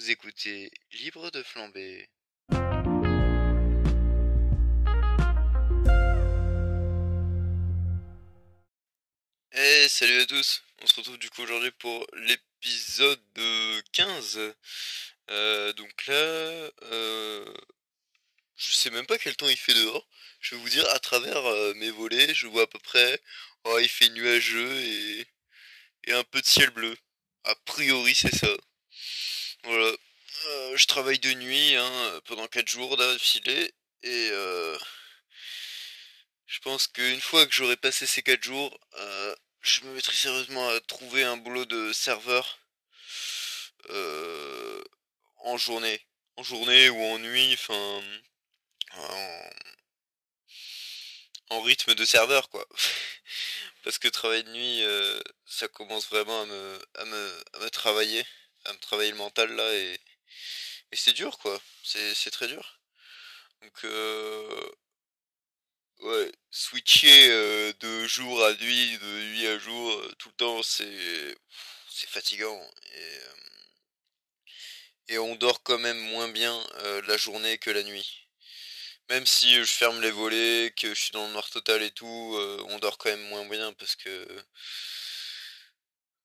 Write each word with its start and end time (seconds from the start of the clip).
Vous 0.00 0.10
écoutez 0.10 0.70
Libre 0.92 1.30
de 1.30 1.42
flamber. 1.42 2.08
Et 9.52 9.88
salut 9.90 10.20
à 10.22 10.24
tous, 10.24 10.62
on 10.80 10.86
se 10.86 10.94
retrouve 10.96 11.18
du 11.18 11.28
coup 11.28 11.42
aujourd'hui 11.42 11.70
pour 11.72 12.06
l'épisode 12.14 13.20
15. 13.92 14.54
Euh, 15.28 15.72
donc 15.74 16.06
là, 16.06 16.14
euh, 16.14 17.54
je 18.56 18.72
sais 18.72 18.88
même 18.88 19.04
pas 19.04 19.18
quel 19.18 19.36
temps 19.36 19.50
il 19.50 19.58
fait 19.58 19.74
dehors. 19.74 20.08
Je 20.40 20.54
vais 20.54 20.62
vous 20.62 20.70
dire, 20.70 20.88
à 20.94 20.98
travers 20.98 21.44
euh, 21.44 21.74
mes 21.74 21.90
volets, 21.90 22.32
je 22.32 22.46
vois 22.46 22.62
à 22.62 22.66
peu 22.66 22.78
près, 22.78 23.20
oh, 23.64 23.78
il 23.78 23.88
fait 23.90 24.08
nuageux 24.08 24.80
et, 24.80 25.26
et 26.04 26.12
un 26.14 26.24
peu 26.24 26.40
de 26.40 26.46
ciel 26.46 26.70
bleu. 26.70 26.96
A 27.44 27.54
priori, 27.66 28.14
c'est 28.14 28.34
ça. 28.34 28.48
Voilà. 29.64 29.96
Euh, 30.46 30.76
je 30.76 30.86
travaille 30.86 31.18
de 31.18 31.32
nuit 31.34 31.76
hein, 31.76 32.20
pendant 32.26 32.46
4 32.46 32.68
jours 32.68 32.96
d'affilée 32.96 33.72
et 34.02 34.28
euh, 34.32 34.78
je 36.46 36.60
pense 36.60 36.86
qu'une 36.86 37.20
fois 37.20 37.46
que 37.46 37.52
j'aurai 37.52 37.76
passé 37.76 38.06
ces 38.06 38.22
4 38.22 38.42
jours, 38.42 38.78
euh, 38.98 39.34
je 39.60 39.82
me 39.82 39.94
mettrai 39.94 40.14
sérieusement 40.14 40.68
à 40.68 40.80
trouver 40.80 41.24
un 41.24 41.36
boulot 41.36 41.64
de 41.66 41.92
serveur 41.92 42.58
euh, 43.90 44.82
en 45.38 45.56
journée. 45.58 46.00
En 46.36 46.42
journée 46.42 46.88
ou 46.88 47.02
en 47.02 47.18
nuit, 47.18 47.52
enfin 47.54 48.02
en, 48.94 49.50
en 51.50 51.60
rythme 51.62 51.94
de 51.94 52.04
serveur 52.04 52.48
quoi. 52.48 52.66
Parce 53.84 53.98
que 53.98 54.08
travailler 54.08 54.42
de 54.42 54.50
nuit, 54.50 54.82
euh, 54.84 55.20
ça 55.46 55.68
commence 55.68 56.08
vraiment 56.08 56.42
à 56.42 56.46
me, 56.46 56.78
à 56.96 57.04
me, 57.04 57.44
à 57.54 57.58
me 57.60 57.70
travailler, 57.70 58.24
à 58.64 58.72
me 58.72 58.78
travailler 58.78 59.10
le 59.10 59.16
mental 59.16 59.50
là 59.54 59.74
et, 59.74 60.00
c'est 60.92 61.12
dur 61.12 61.38
quoi. 61.38 61.60
C'est, 61.84 62.30
très 62.30 62.48
dur. 62.48 62.80
Donc 63.62 63.84
euh, 63.84 64.70
ouais, 66.00 66.32
switcher 66.50 67.30
euh, 67.30 67.72
de 67.80 68.06
jour 68.06 68.44
à 68.44 68.52
nuit, 68.54 68.98
de 68.98 69.06
nuit 69.06 69.46
à 69.46 69.58
jour, 69.58 69.92
euh, 69.92 70.12
tout 70.18 70.28
le 70.30 70.34
temps, 70.36 70.62
c'est 70.62 71.36
c'est 71.88 72.08
fatigant 72.08 72.60
et, 72.94 72.98
euh, 72.98 73.34
et 75.08 75.18
on 75.18 75.34
dort 75.36 75.62
quand 75.62 75.78
même 75.78 75.98
moins 75.98 76.28
bien 76.28 76.56
la 77.06 77.16
journée 77.16 77.58
que 77.58 77.70
la 77.70 77.82
nuit. 77.82 78.28
Même 79.10 79.26
si 79.26 79.54
je 79.56 79.64
ferme 79.64 80.00
les 80.00 80.10
volets, 80.10 80.72
que 80.76 80.94
je 80.94 81.00
suis 81.00 81.12
dans 81.12 81.26
le 81.26 81.32
noir 81.32 81.50
total 81.50 81.82
et 81.82 81.90
tout, 81.90 82.06
on 82.68 82.78
dort 82.78 82.98
quand 82.98 83.10
même 83.10 83.28
moins 83.28 83.44
bien 83.46 83.72
parce 83.74 83.96
que 83.96 84.44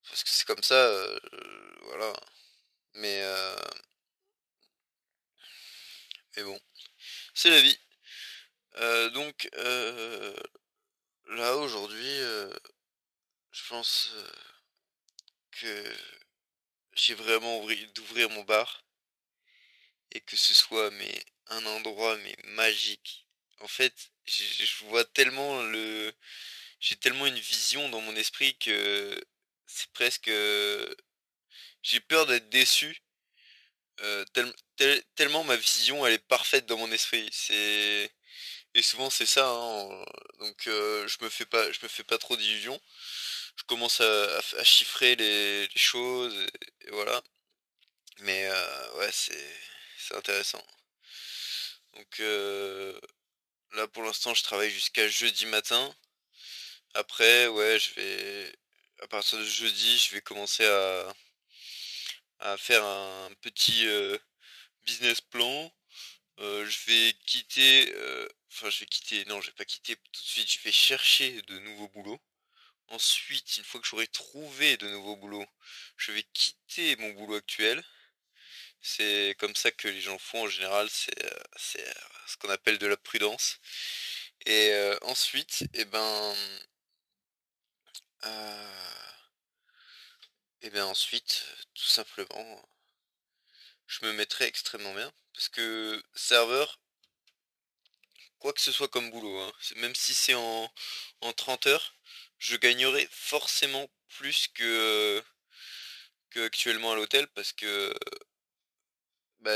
parce 0.09 0.23
que 0.23 0.29
c'est 0.29 0.45
comme 0.45 0.63
ça, 0.63 0.75
euh, 0.75 1.19
voilà. 1.83 2.13
Mais 2.95 3.21
euh, 3.23 3.55
mais 6.35 6.43
bon, 6.43 6.59
c'est 7.33 7.49
la 7.49 7.61
vie. 7.61 7.79
Euh, 8.77 9.09
donc 9.11 9.49
euh, 9.57 10.35
là 11.27 11.55
aujourd'hui, 11.57 12.19
euh, 12.21 12.53
je 13.51 13.61
pense 13.69 14.11
que 15.51 15.95
j'ai 16.93 17.13
vraiment 17.15 17.59
envie 17.61 17.87
d'ouvrir 17.93 18.29
mon 18.29 18.43
bar 18.43 18.85
et 20.11 20.21
que 20.21 20.35
ce 20.37 20.53
soit 20.53 20.89
mais 20.91 21.23
un 21.47 21.65
endroit 21.65 22.17
mais 22.17 22.35
magique. 22.45 23.27
En 23.61 23.67
fait, 23.67 23.93
je 24.25 24.85
vois 24.85 25.05
tellement 25.05 25.61
le 25.63 26.13
j'ai 26.79 26.95
tellement 26.97 27.25
une 27.27 27.39
vision 27.39 27.89
dans 27.89 28.01
mon 28.01 28.15
esprit 28.15 28.57
que 28.57 29.19
c'est 29.67 29.91
presque 29.93 30.29
j'ai 31.83 31.99
peur 32.01 32.25
d'être 32.25 32.49
déçu 32.49 33.01
tel- 34.33 34.53
tel- 34.75 35.03
tellement 35.15 35.43
ma 35.43 35.55
vision 35.55 36.05
elle 36.05 36.13
est 36.13 36.27
parfaite 36.27 36.65
dans 36.65 36.77
mon 36.77 36.91
esprit. 36.91 37.29
Et 38.73 38.81
souvent 38.81 39.09
c'est 39.09 39.25
ça 39.25 39.49
hein, 39.49 40.05
donc 40.39 40.57
je 40.65 41.23
me 41.23 41.29
fais 41.29 41.45
pas 41.45 41.71
je 41.71 41.79
me 41.83 41.87
fais 41.87 42.03
pas 42.03 42.17
trop 42.17 42.35
d'illusions. 42.37 42.79
Je 43.57 43.63
commence 43.65 44.01
à, 44.01 44.63
chiffrer 44.63 45.15
les, 45.15 45.67
choses 45.75 46.33
et, 46.81 46.91
voilà. 46.91 47.21
Mais 48.19 48.49
ouais, 48.97 49.11
c'est 49.11 49.57
c'est 49.97 50.15
intéressant. 50.15 50.63
Donc 51.93 52.19
là 53.73 53.87
pour 53.89 54.03
l'instant, 54.03 54.33
je 54.33 54.43
travaille 54.43 54.71
jusqu'à 54.71 55.07
jeudi 55.07 55.45
matin. 55.45 55.93
Après, 56.95 57.47
ouais, 57.47 57.79
je 57.79 57.93
vais 57.95 58.55
à 59.05 59.07
partir 59.07 59.37
de 59.37 59.45
jeudi, 59.45 59.99
je 59.99 60.15
vais 60.15 60.21
commencer 60.21 60.65
à 62.39 62.57
faire 62.57 62.83
un 62.83 63.29
petit 63.41 63.85
euh, 63.85 64.17
business 64.83 65.21
plan. 65.21 65.71
Euh, 66.39 66.65
je 66.67 66.79
vais 66.87 67.13
quitter, 67.27 67.93
euh, 67.93 68.27
enfin 68.51 68.71
je 68.71 68.79
vais 68.79 68.87
quitter, 68.87 69.23
non, 69.25 69.41
je 69.41 69.47
vais 69.47 69.53
pas 69.53 69.65
quitter 69.65 69.95
tout 69.95 70.21
de 70.23 70.27
suite, 70.27 70.51
je 70.51 70.59
vais 70.61 70.71
chercher 70.71 71.39
de 71.43 71.59
nouveaux 71.59 71.87
boulots. 71.89 72.19
Ensuite, 72.87 73.57
une 73.57 73.63
fois 73.63 73.79
que 73.79 73.87
j'aurai 73.87 74.07
trouvé 74.07 74.75
de 74.77 74.89
nouveaux 74.89 75.17
boulots, 75.17 75.45
je 75.97 76.11
vais 76.11 76.23
quitter 76.33 76.95
mon 76.95 77.11
boulot 77.11 77.35
actuel. 77.35 77.83
C'est 78.81 79.35
comme 79.37 79.55
ça 79.55 79.69
que 79.71 79.87
les 79.87 80.01
gens 80.01 80.17
font 80.17 80.45
en 80.45 80.49
général, 80.49 80.89
c'est 80.89 81.13
ce 82.27 82.37
qu'on 82.37 82.49
appelle 82.49 82.79
de 82.79 82.87
la 82.87 82.97
prudence. 82.97 83.59
Et 84.47 84.73
ensuite, 85.03 85.65
eh 85.75 85.85
ben, 85.85 86.35
euh, 88.25 89.11
eh 90.61 90.69
ben 90.69 90.83
ensuite, 90.85 91.45
tout 91.73 91.83
simplement, 91.85 92.69
je 93.87 94.05
me 94.05 94.13
mettrai 94.13 94.45
extrêmement 94.45 94.93
bien. 94.93 95.11
Parce 95.33 95.49
que 95.49 96.01
serveur, 96.15 96.79
quoi 98.39 98.53
que 98.53 98.61
ce 98.61 98.71
soit 98.71 98.87
comme 98.87 99.09
boulot, 99.11 99.39
hein, 99.39 99.51
même 99.77 99.95
si 99.95 100.13
c'est 100.13 100.33
en, 100.35 100.71
en 101.21 101.33
30 101.33 101.67
heures, 101.67 101.95
je 102.39 102.55
gagnerai 102.57 103.07
forcément 103.11 103.87
plus 104.09 104.47
que, 104.49 104.63
euh, 104.63 105.21
que 106.29 106.45
actuellement 106.45 106.93
à 106.93 106.95
l'hôtel 106.95 107.27
parce 107.29 107.53
que 107.53 107.93
bah, 109.39 109.51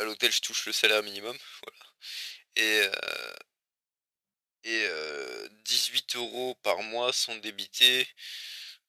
à 0.00 0.04
l'hôtel 0.04 0.32
je 0.32 0.40
touche 0.40 0.66
le 0.66 0.72
salaire 0.72 1.02
minimum. 1.02 1.36
Et, 2.56 2.80
euh, 2.82 3.34
et 4.64 4.84
euh, 4.88 5.48
18 5.64 6.16
euros 6.16 6.54
par 6.62 6.82
mois 6.82 7.12
sont 7.12 7.36
débités 7.36 8.06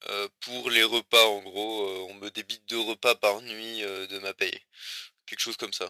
euh, 0.09 0.27
pour 0.41 0.69
les 0.69 0.83
repas 0.83 1.25
en 1.27 1.39
gros. 1.41 1.87
euh, 1.89 2.07
on 2.09 2.15
me 2.15 2.29
débite 2.31 2.65
deux 2.67 2.79
repas 2.79 3.15
par 3.15 3.41
nuit 3.41 3.83
euh, 3.83 4.07
de 4.07 4.19
ma 4.19 4.33
paye. 4.33 4.59
Quelque 5.25 5.41
chose 5.41 5.57
comme 5.57 5.73
ça. 5.73 5.89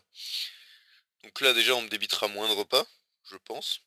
Donc 1.23 1.41
là 1.41 1.53
déjà 1.53 1.75
on 1.75 1.81
me 1.81 1.89
débitera 1.89 2.27
moins 2.27 2.47
de 2.49 2.53
repas, 2.53 2.85
je 3.31 3.37
pense. 3.37 3.81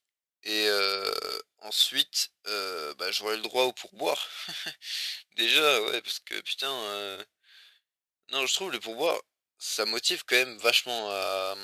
Et 0.44 0.66
euh, 0.68 1.12
ensuite, 1.58 2.30
euh, 2.46 2.94
bah, 2.94 3.10
j'aurai 3.10 3.36
le 3.36 3.42
droit 3.42 3.64
au 3.64 3.72
pourboire. 3.72 4.28
Déjà, 5.36 5.82
ouais, 5.82 6.02
parce 6.02 6.20
que 6.20 6.40
putain, 6.42 6.70
euh, 6.72 7.24
non, 8.30 8.46
je 8.46 8.54
trouve 8.54 8.70
le 8.72 8.78
pourboire, 8.80 9.20
ça 9.58 9.84
motive 9.84 10.24
quand 10.26 10.36
même 10.36 10.56
vachement 10.58 11.10
à, 11.10 11.54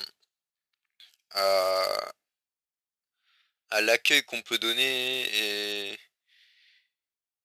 à 3.72 3.80
l'accueil 3.80 4.22
qu'on 4.24 4.42
peut 4.42 4.58
donner. 4.58 5.90
Et 5.92 5.98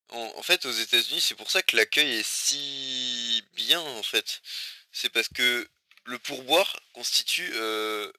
en, 0.10 0.42
fait, 0.44 0.66
aux 0.66 0.72
États-Unis, 0.72 1.22
c'est 1.22 1.36
pour 1.36 1.52
ça 1.52 1.62
que 1.64 1.76
l'accueil 1.76 2.20
est 2.20 2.28
si 2.28 3.44
bien, 3.54 3.82
en 3.82 4.04
fait. 4.04 4.42
C'est 4.92 5.10
parce 5.10 5.28
que 5.30 5.68
le 6.06 6.20
pourboire 6.20 6.80
constitue, 6.94 7.52
euh, 7.56 8.12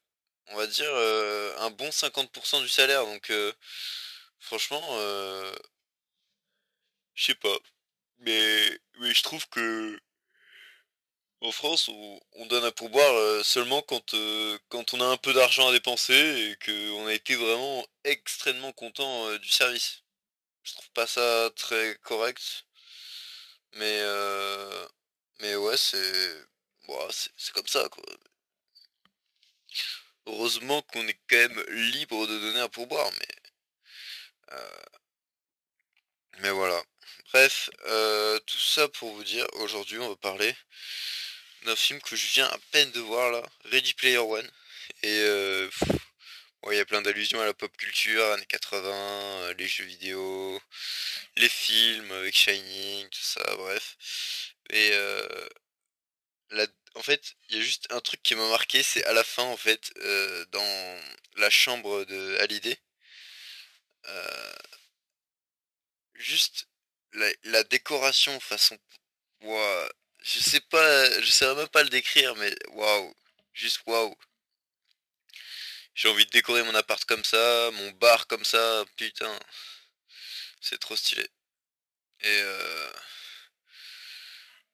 on 0.49 0.57
va 0.57 0.67
dire, 0.67 0.91
euh, 0.91 1.55
un 1.59 1.71
bon 1.71 1.91
50% 1.91 2.63
du 2.63 2.69
salaire. 2.69 3.05
Donc, 3.05 3.31
euh, 3.31 3.53
franchement, 4.39 4.83
euh, 4.93 5.53
je 7.15 7.27
sais 7.27 7.35
pas. 7.35 7.59
Mais, 8.21 8.81
mais 9.01 9.15
je 9.15 9.23
trouve 9.23 9.47
que 9.49 10.01
en 11.41 11.53
France, 11.53 11.89
on, 11.89 12.21
on 12.33 12.47
donne 12.47 12.65
un 12.65 12.73
pourboire 12.73 13.45
seulement 13.45 13.81
quand, 13.83 14.15
quand 14.71 14.95
on 14.95 15.01
a 15.01 15.05
un 15.05 15.17
peu 15.17 15.33
d'argent 15.33 15.69
à 15.69 15.73
dépenser 15.73 16.15
et 16.15 16.57
qu'on 16.65 17.07
a 17.07 17.13
été 17.15 17.37
vraiment 17.37 17.87
extrêmement 18.13 18.73
content 18.73 19.37
du 19.39 19.49
service. 19.49 20.03
Je 20.63 20.75
trouve 20.75 20.91
pas 20.91 21.07
ça 21.07 21.51
très 21.57 21.97
correct, 22.03 22.67
mais 23.75 24.03
mais 25.41 25.57
ouais, 25.57 25.77
c'est 25.77 26.45
bon, 26.87 27.09
c'est 27.37 27.53
comme 27.55 27.67
ça 27.67 27.89
quoi. 27.89 28.05
Heureusement 30.27 30.83
qu'on 30.83 31.07
est 31.09 31.19
quand 31.29 31.37
même 31.37 31.65
libre 31.71 32.27
de 32.27 32.39
donner 32.39 32.61
un 32.61 32.69
pourboire, 32.69 33.11
mais 33.19 33.29
mais 36.41 36.51
voilà. 36.51 36.83
Bref, 37.33 37.69
euh, 37.87 38.39
tout 38.41 38.59
ça 38.59 38.89
pour 38.89 39.13
vous 39.15 39.25
dire, 39.25 39.47
aujourd'hui 39.55 39.99
on 39.99 40.09
va 40.09 40.17
parler 40.17 40.55
d'un 41.65 41.77
film 41.77 42.01
que 42.01 42.17
je 42.17 42.27
viens 42.29 42.47
à 42.47 42.59
peine 42.71 42.91
de 42.93 43.01
voir 43.01 43.31
là, 43.31 43.43
Ready 43.67 43.95
Player 43.95 44.19
One. 44.19 44.49
Et 45.03 45.21
euh, 45.21 45.69
ouais, 46.65 46.75
il 46.77 46.79
y 46.79 46.81
a 46.81 46.85
plein 46.87 47.03
d'allusions 47.03 47.41
à 47.41 47.47
la 47.47 47.55
pop 47.55 47.75
culture, 47.77 48.25
années 48.33 48.47
80, 48.47 48.89
euh, 48.93 49.55
les 49.55 49.69
jeux 49.69 49.85
vidéo, 49.85 50.61
les 51.37 51.49
films 51.49 52.11
avec 52.13 52.35
Shining, 52.37 53.09
tout 53.11 53.21
ça, 53.21 53.43
bref. 53.57 53.97
Et 54.71 54.91
euh, 54.93 55.49
la, 56.51 56.67
en 56.95 57.03
fait, 57.03 57.35
il 57.49 57.57
y 57.57 57.61
a 57.61 57.63
juste 57.63 57.87
un 57.91 58.01
truc 58.01 58.23
qui 58.23 58.35
m'a 58.35 58.49
marqué, 58.51 58.83
c'est 58.83 59.05
à 59.05 59.13
la 59.13 59.25
fin, 59.25 59.45
en 59.45 59.57
fait, 59.57 59.91
euh, 59.99 60.45
dans 60.53 61.01
la 61.37 61.51
chambre 61.51 62.05
de 62.05 62.37
Hallyday. 62.41 62.77
Euh, 64.07 64.53
juste 66.15 66.67
la, 67.13 67.29
la 67.45 67.65
décoration 67.65 68.39
façon. 68.41 68.79
Ouah, 69.43 69.89
je 70.23 70.41
sais 70.41 70.61
pas, 70.61 71.21
je 71.21 71.31
sais 71.31 71.55
même 71.55 71.69
pas 71.69 71.83
le 71.83 71.91
décrire, 71.91 72.35
mais 72.37 72.55
waouh, 72.73 73.15
juste 73.55 73.81
waouh. 73.87 74.17
J'ai 75.99 76.09
envie 76.09 76.27
de 76.27 76.31
décorer 76.31 76.63
mon 76.63 76.77
appart 76.77 77.05
comme 77.07 77.25
ça, 77.25 77.71
mon 77.73 77.91
bar 77.91 78.29
comme 78.29 78.45
ça, 78.45 78.85
putain. 78.97 79.37
C'est 80.61 80.79
trop 80.79 80.95
stylé. 80.95 81.29
Et 82.21 82.41
euh, 82.41 82.93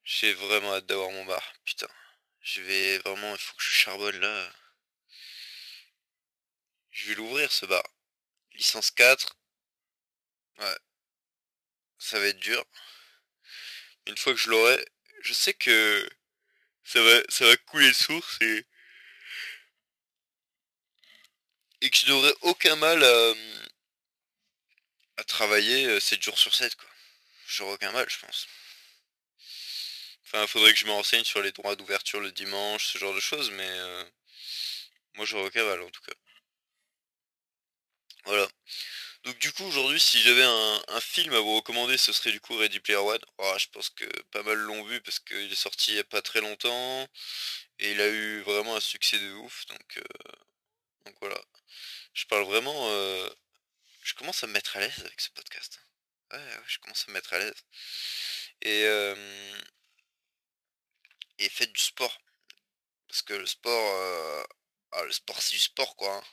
j'ai 0.02 0.34
vraiment 0.34 0.74
hâte 0.74 0.84
d'avoir 0.84 1.10
mon 1.12 1.24
bar, 1.24 1.42
putain. 1.64 1.88
Je 2.42 2.60
vais 2.60 2.98
vraiment, 2.98 3.32
il 3.34 3.38
faut 3.40 3.56
que 3.56 3.62
je 3.62 3.70
charbonne 3.70 4.20
là. 4.20 4.52
Je 6.90 7.08
vais 7.08 7.14
l'ouvrir 7.14 7.50
ce 7.50 7.64
bar. 7.64 7.84
Licence 8.52 8.90
4. 8.90 9.34
Ouais. 10.58 10.78
Ça 11.96 12.18
va 12.20 12.26
être 12.26 12.40
dur. 12.40 12.62
Une 14.06 14.18
fois 14.18 14.34
que 14.34 14.40
je 14.40 14.50
l'aurai, 14.50 14.84
je 15.22 15.32
sais 15.32 15.54
que 15.54 16.06
ça 16.82 17.02
va, 17.02 17.22
ça 17.30 17.46
va 17.46 17.56
couler 17.56 17.88
de 17.88 17.94
source 17.94 18.38
et, 18.42 18.66
et 21.84 21.90
que 21.90 21.98
je 21.98 22.06
n'aurai 22.06 22.34
aucun 22.40 22.76
mal 22.76 23.04
à, 23.04 23.34
travailler 25.24 26.00
7 26.00 26.22
jours 26.22 26.38
sur 26.38 26.54
7 26.54 26.74
quoi. 26.76 26.88
J'aurai 27.46 27.74
aucun 27.74 27.92
mal 27.92 28.08
je 28.08 28.18
pense. 28.18 28.46
Enfin, 30.24 30.46
faudrait 30.46 30.72
que 30.72 30.78
je 30.78 30.86
me 30.86 30.92
renseigne 30.92 31.24
sur 31.24 31.42
les 31.42 31.52
droits 31.52 31.76
d'ouverture 31.76 32.20
le 32.20 32.32
dimanche, 32.32 32.86
ce 32.86 32.98
genre 32.98 33.14
de 33.14 33.20
choses, 33.20 33.50
mais 33.50 33.68
euh, 33.68 34.04
moi 35.14 35.26
j'aurais 35.26 35.46
aucun 35.46 35.64
mal 35.64 35.82
en 35.82 35.90
tout 35.90 36.00
cas. 36.02 36.12
Voilà. 38.24 38.48
Donc 39.24 39.38
du 39.38 39.52
coup 39.52 39.64
aujourd'hui 39.64 40.00
si 40.00 40.20
j'avais 40.22 40.42
un, 40.42 41.00
film 41.00 41.34
à 41.34 41.40
vous 41.40 41.56
recommander 41.56 41.98
ce 41.98 42.12
serait 42.12 42.32
du 42.32 42.40
coup 42.40 42.56
Ready 42.56 42.80
Player 42.80 42.98
One. 42.98 43.20
Oh, 43.38 43.54
je 43.58 43.66
pense 43.68 43.90
que 43.90 44.04
pas 44.30 44.42
mal 44.42 44.56
l'ont 44.56 44.84
vu 44.84 45.00
parce 45.02 45.18
qu'il 45.20 45.52
est 45.52 45.54
sorti 45.54 45.92
il 45.92 45.96
y 45.96 46.00
a 46.00 46.04
pas 46.04 46.22
très 46.22 46.40
longtemps 46.40 47.08
et 47.78 47.92
il 47.92 48.00
a 48.00 48.08
eu 48.08 48.40
vraiment 48.42 48.76
un 48.76 48.80
succès 48.80 49.18
de 49.18 49.32
ouf 49.34 49.66
donc, 49.66 49.98
euh, 49.98 50.02
donc 51.06 51.16
voilà. 51.20 51.40
Je 52.14 52.26
parle 52.26 52.44
vraiment 52.44 52.88
euh, 52.90 53.28
je 54.02 54.14
commence 54.14 54.42
à 54.44 54.46
me 54.46 54.52
mettre 54.52 54.76
à 54.76 54.80
l'aise 54.80 55.00
avec 55.00 55.20
ce 55.20 55.30
podcast. 55.30 55.80
Ouais, 56.32 56.38
ouais, 56.38 56.62
je 56.66 56.78
commence 56.78 57.04
à 57.06 57.08
me 57.08 57.14
mettre 57.14 57.32
à 57.34 57.38
l'aise. 57.38 57.54
Et 58.62 58.84
euh, 58.86 59.60
et 61.38 61.48
faites 61.48 61.72
du 61.72 61.80
sport. 61.80 62.20
Parce 63.08 63.22
que 63.22 63.34
le 63.34 63.46
sport 63.46 64.46
ah, 64.92 65.02
le 65.04 65.12
sport 65.12 65.40
c'est 65.42 65.54
du 65.56 65.60
sport 65.60 65.96
quoi. 65.96 66.14
hein. 66.16 66.24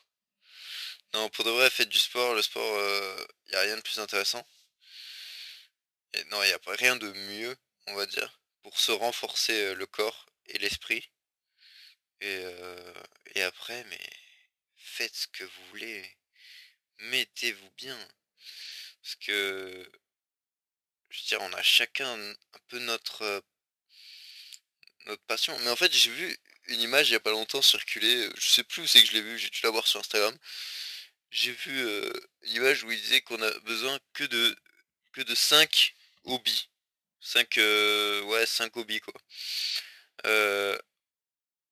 Non, 1.13 1.29
pour 1.29 1.43
de 1.43 1.49
vrai, 1.51 1.69
faites 1.69 1.89
du 1.89 1.99
sport. 1.99 2.33
Le 2.35 2.41
sport, 2.41 2.63
il 3.47 3.49
n'y 3.51 3.55
a 3.55 3.61
rien 3.61 3.75
de 3.75 3.81
plus 3.81 3.99
intéressant. 3.99 4.45
Et 6.13 6.23
non, 6.25 6.41
il 6.43 6.47
n'y 6.47 6.53
a 6.53 6.59
rien 6.67 6.95
de 6.95 7.11
mieux, 7.11 7.57
on 7.87 7.95
va 7.95 8.05
dire, 8.05 8.39
pour 8.63 8.79
se 8.79 8.91
renforcer 8.91 9.53
euh, 9.53 9.75
le 9.75 9.85
corps 9.85 10.25
et 10.47 10.57
l'esprit. 10.57 11.11
Et, 12.21 12.39
euh, 12.43 12.93
et 13.35 13.43
après, 13.43 13.83
mais 13.85 13.99
faites 14.91 15.15
ce 15.15 15.27
que 15.27 15.43
vous 15.43 15.65
voulez. 15.69 16.17
Mettez-vous 16.99 17.71
bien. 17.77 17.97
Parce 19.01 19.15
que, 19.15 19.91
je 21.09 21.21
veux 21.21 21.27
dire, 21.27 21.41
on 21.41 21.53
a 21.53 21.63
chacun 21.63 22.13
un 22.19 22.59
peu 22.67 22.79
notre, 22.79 23.21
euh, 23.23 23.41
notre 25.07 25.23
passion. 25.23 25.57
Mais 25.59 25.69
en 25.69 25.75
fait, 25.75 25.91
j'ai 25.93 26.11
vu 26.11 26.37
une 26.67 26.81
image 26.81 27.09
il 27.09 27.11
n'y 27.11 27.17
a 27.17 27.21
pas 27.21 27.31
longtemps 27.31 27.61
circuler. 27.61 28.29
Je 28.37 28.49
sais 28.49 28.63
plus 28.63 28.83
où 28.83 28.87
c'est 28.87 29.01
que 29.01 29.07
je 29.07 29.13
l'ai 29.13 29.21
vu, 29.21 29.37
j'ai 29.39 29.49
dû 29.49 29.59
la 29.63 29.69
voir 29.71 29.87
sur 29.87 29.99
Instagram. 29.99 30.37
J'ai 31.31 31.51
vu 31.53 31.79
euh, 31.79 32.11
une 32.43 32.55
image 32.55 32.83
où 32.83 32.91
il 32.91 33.01
disait 33.01 33.21
qu'on 33.21 33.41
a 33.41 33.59
besoin 33.61 33.97
que 34.13 34.25
de 34.25 34.55
que 35.13 35.21
de 35.21 35.35
5 35.35 35.95
hobbies. 36.25 36.69
5 37.21 37.57
euh, 37.57 38.21
ouais, 38.23 38.45
5 38.45 38.75
hobbies 38.77 39.01
quoi. 39.01 39.13
Euh, 40.25 40.77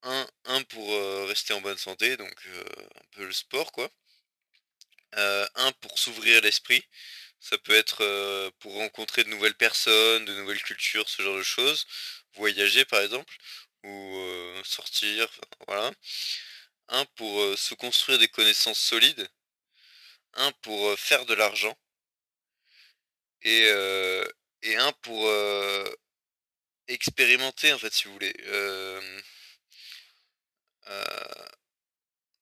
un, 0.04 0.64
pour 0.70 0.88
rester 1.28 1.54
en 1.54 1.62
bonne 1.62 1.78
santé, 1.78 2.18
donc 2.18 2.34
un 2.48 3.06
peu 3.12 3.26
le 3.26 3.34
sport 3.34 3.72
quoi. 3.72 3.90
Un 5.14 5.72
pour 5.82 5.98
s'ouvrir 6.00 6.42
l'esprit. 6.42 6.84
Ça 7.40 7.58
peut 7.58 7.74
être 7.76 8.52
pour 8.60 8.74
rencontrer 8.74 9.24
de 9.24 9.30
nouvelles 9.30 9.56
personnes, 9.56 10.26
de 10.26 10.34
nouvelles 10.36 10.62
cultures, 10.64 11.10
ce 11.10 11.22
genre 11.22 11.38
de 11.38 11.44
choses. 11.44 11.86
Voyager 12.36 12.86
par 12.86 13.02
exemple, 13.02 13.36
ou 13.84 14.24
sortir, 14.64 15.28
voilà. 15.68 15.92
Un 16.90 17.06
pour 17.16 17.58
se 17.58 17.74
construire 17.76 18.20
des 18.20 18.28
connaissances 18.28 18.80
solides 18.80 19.30
un 20.34 20.52
pour 20.62 20.98
faire 21.00 21.26
de 21.26 21.34
l'argent 21.34 21.78
et, 23.42 23.68
et 24.64 24.76
un 24.76 24.92
pour 25.02 25.30
expérimenter 26.88 27.72
en 27.74 27.80
fait 27.80 27.94
si 27.94 28.06
vous 28.06 28.14
voulez 28.14 28.34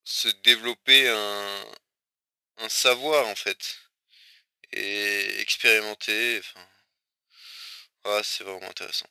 se 0.03 0.29
développer 0.44 1.09
un, 1.09 2.69
savoir 2.69 3.27
en 3.27 3.35
fait 3.35 3.77
et 4.71 5.39
expérimenter 5.39 6.39
enfin 6.39 6.67
ah, 8.03 8.21
c'est 8.23 8.44
vraiment 8.44 8.69
intéressant 8.69 9.09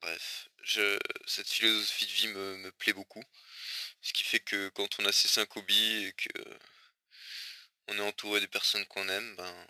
bref 0.00 0.48
je 0.62 0.98
cette 1.26 1.48
philosophie 1.48 2.06
de 2.06 2.12
vie 2.12 2.28
me, 2.28 2.72
plaît 2.72 2.92
beaucoup 2.92 3.24
ce 4.02 4.12
qui 4.12 4.24
fait 4.24 4.40
que 4.40 4.68
quand 4.70 4.98
on 5.00 5.06
a 5.06 5.12
ces 5.12 5.28
cinq 5.28 5.56
hobbies 5.56 6.06
et 6.06 6.12
que 6.12 6.58
on 7.88 7.98
est 7.98 8.00
entouré 8.00 8.40
des 8.40 8.48
personnes 8.48 8.86
qu'on 8.86 9.08
aime, 9.08 9.36
ben 9.36 9.66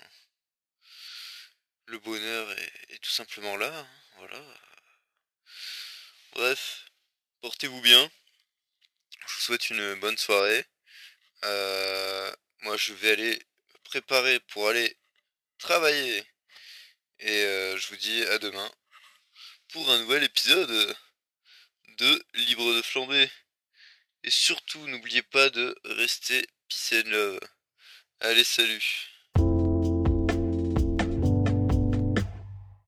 le 1.86 1.98
bonheur 1.98 2.50
est, 2.52 2.72
est 2.90 2.98
tout 2.98 3.10
simplement 3.10 3.56
là. 3.56 3.80
hein, 3.80 3.88
Voilà. 4.18 4.42
Bref, 6.32 6.86
portez-vous 7.40 7.80
bien. 7.80 8.10
Souhaite 9.42 9.70
une 9.70 9.96
bonne 9.96 10.16
soirée. 10.16 10.64
Euh, 11.44 12.32
moi, 12.60 12.76
je 12.76 12.92
vais 12.92 13.10
aller 13.10 13.42
préparer 13.82 14.38
pour 14.38 14.68
aller 14.68 14.96
travailler. 15.58 16.24
Et 17.18 17.44
euh, 17.44 17.76
je 17.76 17.88
vous 17.88 17.96
dis 17.96 18.22
à 18.26 18.38
demain 18.38 18.70
pour 19.72 19.90
un 19.90 19.98
nouvel 19.98 20.22
épisode 20.22 20.96
de 21.98 22.24
Libre 22.34 22.72
de 22.72 22.82
flamber. 22.82 23.28
Et 24.22 24.30
surtout, 24.30 24.86
n'oubliez 24.86 25.22
pas 25.22 25.50
de 25.50 25.76
rester 25.86 26.46
peace 26.68 26.92
and 27.04 27.10
love. 27.10 27.40
Allez, 28.20 28.44
salut 28.44 29.11